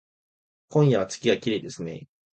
[0.69, 2.07] 今夜は月がきれいですね